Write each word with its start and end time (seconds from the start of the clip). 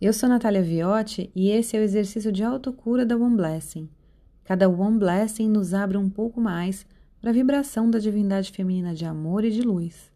Eu 0.00 0.12
sou 0.12 0.28
Natália 0.28 0.62
Viotti 0.62 1.28
e 1.34 1.50
esse 1.50 1.76
é 1.76 1.80
o 1.80 1.82
exercício 1.82 2.30
de 2.30 2.44
autocura 2.44 3.04
da 3.04 3.16
One 3.16 3.34
Blessing. 3.36 3.88
Cada 4.44 4.68
One 4.68 4.96
Blessing 4.96 5.48
nos 5.48 5.74
abre 5.74 5.96
um 5.96 6.08
pouco 6.08 6.40
mais 6.40 6.86
para 7.20 7.30
a 7.30 7.32
vibração 7.32 7.90
da 7.90 7.98
divindade 7.98 8.52
feminina 8.52 8.94
de 8.94 9.04
amor 9.04 9.44
e 9.44 9.50
de 9.50 9.60
luz. 9.60 10.12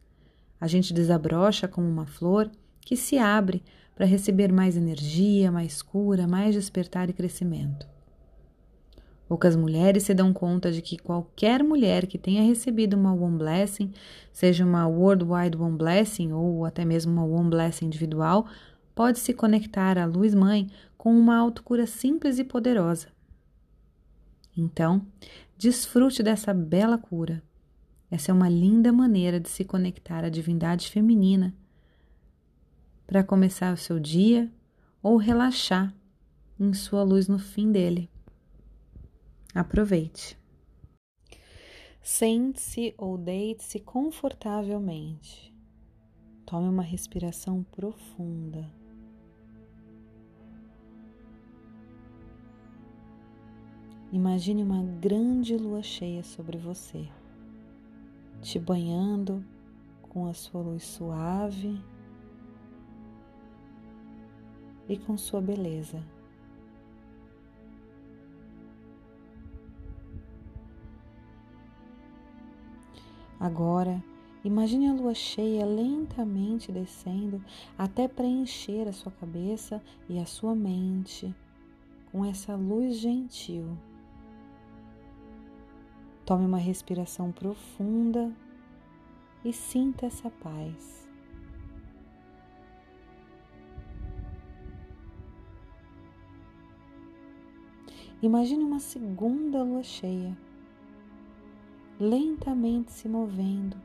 A 0.61 0.69
gente 0.69 0.95
desabrocha 0.95 1.67
como 1.67 1.89
uma 1.89 2.07
flor 2.07 2.49
que 2.81 2.97
se 2.97 3.19
abre 3.19 3.61
para 3.97 4.07
receber 4.07 4.53
mais 4.53 4.77
energia, 4.77 5.51
mais 5.51 5.83
cura, 5.83 6.29
mais 6.29 6.55
despertar 6.55 7.11
e 7.11 7.13
crescimento. 7.13 7.85
Poucas 9.27 9.57
mulheres 9.57 10.05
se 10.05 10.15
dão 10.15 10.33
conta 10.33 10.71
de 10.71 10.81
que 10.81 10.97
qualquer 10.97 11.65
mulher 11.65 12.07
que 12.07 12.19
tenha 12.19 12.43
recebido 12.43 12.95
uma 12.95 13.15
One 13.15 13.39
Blessing, 13.39 13.91
seja 14.33 14.65
uma 14.65 14.87
Worldwide 14.87 15.57
One 15.57 15.77
Blessing 15.77 16.33
ou 16.33 16.65
até 16.65 16.85
mesmo 16.85 17.13
uma 17.13 17.25
One 17.25 17.51
Blessing 17.51 17.87
individual, 17.87 18.47
pode 18.95 19.19
se 19.19 19.33
conectar 19.33 19.99
à 19.99 20.05
luz 20.05 20.35
mãe 20.35 20.71
com 20.97 21.17
uma 21.19 21.37
autocura 21.37 21.87
simples 21.87 22.39
e 22.39 22.45
poderosa. 22.45 23.09
Então, 24.57 25.07
desfrute 25.57 26.23
dessa 26.23 26.53
bela 26.53 26.99
cura. 26.99 27.43
Essa 28.11 28.31
é 28.31 28.35
uma 28.35 28.49
linda 28.49 28.93
maneira 28.93 29.41
de 29.41 29.49
se 29.49 29.65
conectar 29.65 30.23
à 30.25 30.29
divindade 30.29 30.91
feminina 30.91 31.55
para 33.07 33.25
começar 33.25 33.73
o 33.73 33.77
seu 33.77 33.99
dia 33.99 34.51
ou 35.03 35.17
relaxar 35.17 35.95
em 36.59 36.73
sua 36.73 37.03
luz 37.03 37.27
no 37.27 37.39
fim 37.39 37.73
dele. 37.73 38.09
Aproveite. 39.55 40.39
Sente-se 42.03 42.95
ou 42.99 43.17
deite-se 43.17 43.81
confortavelmente. 43.81 45.55
Tome 46.45 46.69
uma 46.69 46.83
respiração 46.83 47.63
profunda. 47.63 48.82
Imagine 54.13 54.63
uma 54.63 54.83
grande 55.01 55.57
lua 55.57 55.83
cheia 55.83 56.23
sobre 56.23 56.59
você, 56.59 57.09
te 58.43 58.59
banhando 58.59 59.43
com 60.03 60.27
a 60.27 60.35
sua 60.35 60.61
luz 60.61 60.85
suave 60.85 61.83
e 64.87 64.99
com 64.99 65.17
sua 65.17 65.41
beleza. 65.41 66.05
Agora, 73.41 74.05
imagine 74.45 74.89
a 74.89 74.93
lua 74.93 75.15
cheia 75.15 75.65
lentamente 75.65 76.71
descendo 76.71 77.43
até 77.79 78.07
preencher 78.07 78.87
a 78.87 78.93
sua 78.93 79.11
cabeça 79.11 79.83
e 80.07 80.19
a 80.19 80.27
sua 80.27 80.55
mente 80.55 81.35
com 82.11 82.23
essa 82.27 82.55
luz 82.55 82.99
gentil. 82.99 83.75
Tome 86.25 86.47
uma 86.47 86.59
respiração 86.59 87.33
profunda 87.33 88.33
e 89.45 89.53
sinta 89.53 90.07
essa 90.07 90.31
paz. 90.31 91.09
Imagine 98.23 98.63
uma 98.63 98.79
segunda 98.79 99.65
lua 99.65 99.83
cheia 99.83 100.39
lentamente 101.99 102.93
se 102.93 103.09
movendo 103.09 103.77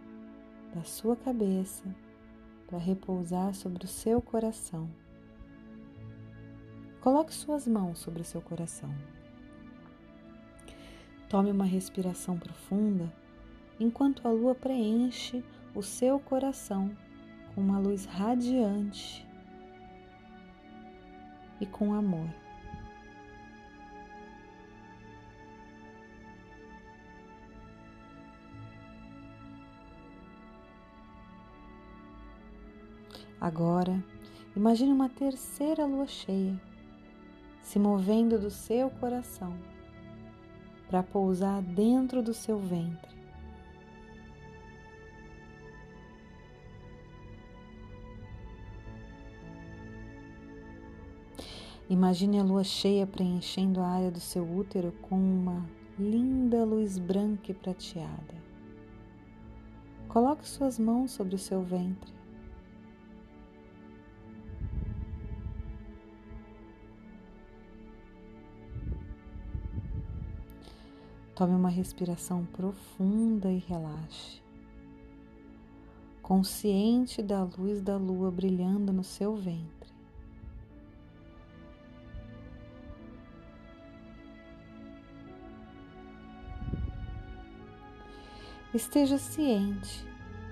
da 0.76 0.84
sua 0.84 1.16
cabeça 1.16 1.84
para 2.68 2.78
repousar 2.78 3.56
sobre 3.56 3.86
o 3.86 3.88
seu 3.88 4.22
coração. 4.22 4.88
Coloque 7.02 7.34
suas 7.34 7.68
mãos 7.68 7.98
sobre 7.98 8.22
o 8.22 8.26
seu 8.26 8.42
coração. 8.42 8.94
Tome 11.30 11.52
uma 11.52 11.66
respiração 11.66 12.38
profunda 12.38 13.12
enquanto 13.78 14.26
a 14.26 14.32
lua 14.32 14.56
preenche 14.56 15.44
o 15.76 15.84
seu 15.84 16.20
coração 16.20 16.90
com 17.54 17.60
uma 17.60 17.78
luz 17.78 18.06
radiante 18.06 19.28
e 21.60 21.66
com 21.66 21.94
amor. 21.94 22.30
Agora, 33.40 34.02
imagine 34.56 34.94
uma 34.94 35.10
terceira 35.10 35.86
lua 35.86 36.08
cheia 36.08 36.60
se 37.62 37.78
movendo 37.78 38.40
do 38.40 38.50
seu 38.50 38.90
coração 38.90 39.77
para 40.88 41.04
pousar 41.04 41.62
dentro 41.62 42.24
do 42.24 42.34
seu 42.34 42.58
ventre. 42.58 43.18
Imagine 51.90 52.40
a 52.40 52.44
lua 52.44 52.66
cheia 52.66 53.08
preenchendo 53.08 53.80
a 53.80 53.88
área 53.88 54.12
do 54.12 54.20
seu 54.20 54.44
útero 54.44 54.92
com 55.04 55.16
uma 55.16 55.66
linda 55.98 56.66
luz 56.66 56.98
branca 56.98 57.52
e 57.52 57.54
prateada. 57.54 58.36
Coloque 60.10 60.48
suas 60.48 60.78
mãos 60.78 61.12
sobre 61.12 61.36
o 61.36 61.40
seu 61.40 61.62
ventre. 61.62 62.17
Tome 71.38 71.54
uma 71.54 71.70
respiração 71.70 72.44
profunda 72.46 73.52
e 73.52 73.60
relaxe. 73.60 74.42
Consciente 76.20 77.22
da 77.22 77.44
luz 77.44 77.80
da 77.80 77.96
lua 77.96 78.32
brilhando 78.32 78.92
no 78.92 79.04
seu 79.04 79.36
ventre. 79.36 79.92
Esteja 88.74 89.20
ciente 89.20 90.08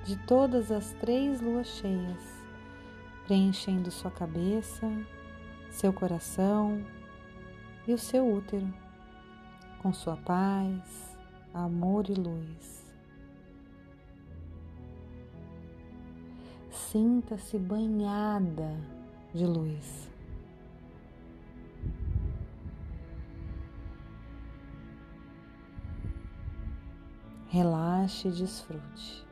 de 0.06 0.16
todas 0.28 0.72
as 0.72 0.94
três 0.94 1.42
luas 1.42 1.66
cheias, 1.66 2.46
preenchendo 3.26 3.90
sua 3.90 4.12
cabeça, 4.12 4.88
seu 5.72 5.92
coração 5.92 6.80
e 7.88 7.94
o 7.94 7.98
seu 7.98 8.32
útero 8.32 8.85
com 9.86 9.94
sua 9.94 10.18
paz, 10.18 11.16
amor 11.54 12.10
e 12.10 12.16
luz. 12.16 12.92
Sinta-se 16.72 17.60
banhada 17.60 18.82
de 19.32 19.46
luz. 19.46 20.10
Relaxe 27.50 28.30
e 28.30 28.32
desfrute. 28.32 29.24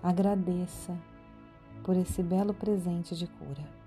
Agradeça 0.00 0.96
por 1.82 1.96
esse 1.96 2.22
belo 2.22 2.54
presente 2.54 3.16
de 3.16 3.26
cura. 3.26 3.83